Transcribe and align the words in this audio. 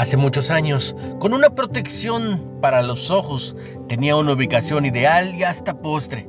Hace 0.00 0.16
muchos 0.16 0.50
años, 0.50 0.96
con 1.18 1.34
una 1.34 1.50
protección 1.50 2.56
para 2.62 2.80
los 2.80 3.10
ojos, 3.10 3.54
tenía 3.86 4.16
una 4.16 4.32
ubicación 4.32 4.86
ideal 4.86 5.34
y 5.34 5.42
hasta 5.42 5.82
postre. 5.82 6.26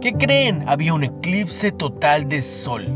¿Qué 0.00 0.14
creen? 0.14 0.64
Había 0.66 0.94
un 0.94 1.04
eclipse 1.04 1.70
total 1.70 2.28
de 2.28 2.42
sol. 2.42 2.86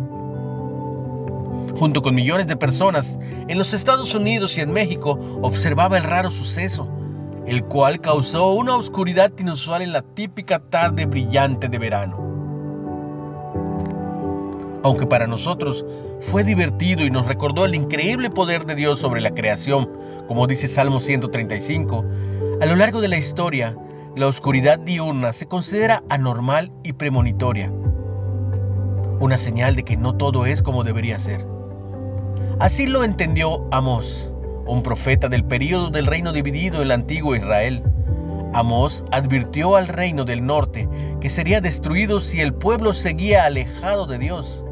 Junto 1.78 2.02
con 2.02 2.16
millones 2.16 2.48
de 2.48 2.56
personas 2.56 3.20
en 3.46 3.56
los 3.56 3.74
Estados 3.74 4.12
Unidos 4.16 4.58
y 4.58 4.62
en 4.62 4.72
México 4.72 5.20
observaba 5.40 5.98
el 5.98 6.02
raro 6.02 6.30
suceso, 6.30 6.88
el 7.46 7.62
cual 7.62 8.00
causó 8.00 8.54
una 8.54 8.74
oscuridad 8.74 9.30
inusual 9.38 9.82
en 9.82 9.92
la 9.92 10.02
típica 10.02 10.58
tarde 10.58 11.06
brillante 11.06 11.68
de 11.68 11.78
verano. 11.78 12.31
Aunque 14.84 15.06
para 15.06 15.26
nosotros 15.26 15.84
fue 16.20 16.42
divertido 16.42 17.04
y 17.04 17.10
nos 17.10 17.26
recordó 17.26 17.64
el 17.64 17.74
increíble 17.74 18.30
poder 18.30 18.66
de 18.66 18.74
Dios 18.74 18.98
sobre 18.98 19.20
la 19.20 19.32
creación, 19.32 19.88
como 20.26 20.46
dice 20.46 20.66
Salmo 20.66 20.98
135, 20.98 22.04
a 22.60 22.66
lo 22.66 22.76
largo 22.76 23.00
de 23.00 23.08
la 23.08 23.16
historia, 23.16 23.76
la 24.16 24.26
oscuridad 24.26 24.78
diurna 24.78 25.32
se 25.32 25.46
considera 25.46 26.02
anormal 26.08 26.72
y 26.82 26.94
premonitoria, 26.94 27.72
una 29.20 29.38
señal 29.38 29.76
de 29.76 29.84
que 29.84 29.96
no 29.96 30.16
todo 30.16 30.46
es 30.46 30.62
como 30.62 30.84
debería 30.84 31.18
ser. 31.18 31.46
Así 32.58 32.86
lo 32.86 33.04
entendió 33.04 33.66
Amós, 33.70 34.32
un 34.66 34.82
profeta 34.82 35.28
del 35.28 35.44
período 35.44 35.90
del 35.90 36.06
reino 36.06 36.32
dividido 36.32 36.76
en 36.76 36.82
el 36.82 36.90
antiguo 36.90 37.34
Israel. 37.36 37.84
Amós 38.52 39.04
advirtió 39.12 39.76
al 39.76 39.88
reino 39.88 40.24
del 40.24 40.44
norte 40.44 40.88
que 41.20 41.30
sería 41.30 41.60
destruido 41.60 42.20
si 42.20 42.40
el 42.40 42.52
pueblo 42.52 42.94
seguía 42.94 43.44
alejado 43.44 44.06
de 44.06 44.18
Dios. 44.18 44.64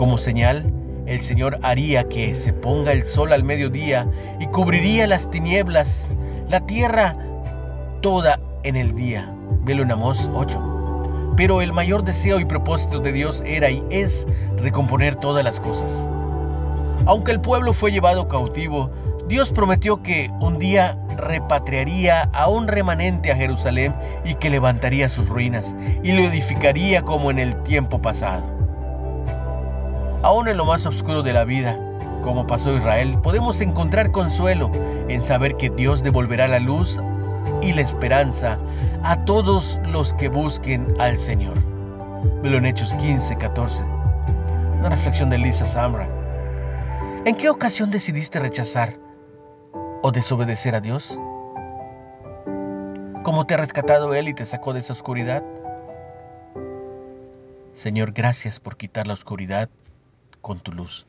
Como 0.00 0.16
señal, 0.16 0.72
el 1.04 1.20
Señor 1.20 1.58
haría 1.62 2.08
que 2.08 2.34
se 2.34 2.54
ponga 2.54 2.92
el 2.92 3.02
sol 3.02 3.34
al 3.34 3.44
mediodía 3.44 4.10
y 4.40 4.46
cubriría 4.46 5.06
las 5.06 5.30
tinieblas, 5.30 6.14
la 6.48 6.60
tierra 6.60 7.14
toda 8.00 8.40
en 8.62 8.76
el 8.76 8.94
día. 8.94 9.30
Velo 9.62 9.82
en 9.82 9.92
Amós 9.92 10.30
8. 10.32 11.34
Pero 11.36 11.60
el 11.60 11.74
mayor 11.74 12.02
deseo 12.02 12.40
y 12.40 12.46
propósito 12.46 13.00
de 13.00 13.12
Dios 13.12 13.42
era 13.44 13.70
y 13.70 13.84
es 13.90 14.26
recomponer 14.56 15.16
todas 15.16 15.44
las 15.44 15.60
cosas. 15.60 16.08
Aunque 17.04 17.32
el 17.32 17.42
pueblo 17.42 17.74
fue 17.74 17.92
llevado 17.92 18.26
cautivo, 18.26 18.90
Dios 19.28 19.52
prometió 19.52 20.02
que 20.02 20.30
un 20.40 20.58
día 20.58 20.98
repatriaría 21.18 22.22
a 22.32 22.48
un 22.48 22.68
remanente 22.68 23.32
a 23.32 23.36
Jerusalén 23.36 23.94
y 24.24 24.36
que 24.36 24.48
levantaría 24.48 25.10
sus 25.10 25.28
ruinas 25.28 25.76
y 26.02 26.12
lo 26.12 26.22
edificaría 26.22 27.02
como 27.02 27.30
en 27.30 27.38
el 27.38 27.54
tiempo 27.64 28.00
pasado. 28.00 28.59
Aún 30.22 30.48
en 30.48 30.58
lo 30.58 30.66
más 30.66 30.84
oscuro 30.84 31.22
de 31.22 31.32
la 31.32 31.44
vida, 31.44 31.78
como 32.22 32.46
pasó 32.46 32.76
Israel, 32.76 33.18
podemos 33.22 33.60
encontrar 33.62 34.10
consuelo 34.10 34.70
en 35.08 35.22
saber 35.22 35.56
que 35.56 35.70
Dios 35.70 36.02
devolverá 36.02 36.46
la 36.46 36.58
luz 36.58 37.00
y 37.62 37.72
la 37.72 37.80
esperanza 37.80 38.58
a 39.02 39.24
todos 39.24 39.80
los 39.88 40.12
que 40.12 40.28
busquen 40.28 40.94
al 40.98 41.16
Señor. 41.16 41.58
Velo 42.42 42.58
en 42.58 42.66
Hechos 42.66 42.94
15, 42.94 43.36
14. 43.36 43.82
Una 43.82 44.90
reflexión 44.90 45.30
de 45.30 45.38
Lisa 45.38 45.64
Samra. 45.64 46.06
¿En 47.24 47.34
qué 47.34 47.48
ocasión 47.48 47.90
decidiste 47.90 48.38
rechazar 48.38 48.98
o 50.02 50.12
desobedecer 50.12 50.74
a 50.74 50.82
Dios? 50.82 51.18
¿Cómo 53.22 53.46
te 53.46 53.54
ha 53.54 53.58
rescatado 53.58 54.14
Él 54.14 54.28
y 54.28 54.34
te 54.34 54.44
sacó 54.44 54.74
de 54.74 54.80
esa 54.80 54.92
oscuridad? 54.92 55.42
Señor, 57.72 58.12
gracias 58.12 58.60
por 58.60 58.76
quitar 58.76 59.06
la 59.06 59.14
oscuridad 59.14 59.70
con 60.40 60.60
tu 60.60 60.72
luz. 60.72 61.06